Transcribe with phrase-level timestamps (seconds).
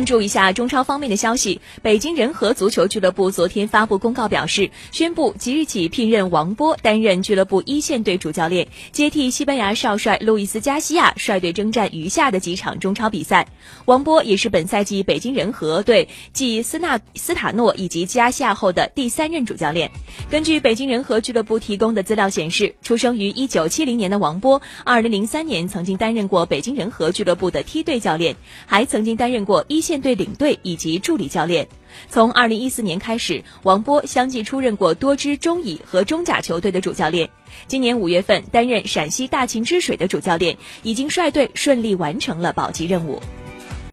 [0.00, 13.46] 关注一下中超方面的消息，北京人和足球俱乐部昨天发布公告表示，宣布即日起聘任王波担任俱乐部一线队主教练，接替西班牙少帅路易斯加西亚率队征战余下的几场中超比赛。
[13.84, 19.90] 王波也是本赛季北京人和队继斯纳斯塔诺以及加西亚后的第三任主教练。
[20.30, 29.89] 根据北京人和俱乐部提供的资料显示，出生于一九七零年的王波，二零零三年曾经担任过北京人和俱乐部的梯队教练，还曾经担任过一线。
[29.90, 31.66] 舰队领队以及助理教练，
[32.08, 37.28] 从二零一四年开始，王波相继出任过多支中乙和中甲球队的主教练。
[37.66, 43.20] 今年五月份担任陕西大秦之水的主教练，已经率队顺利完成了保级任务。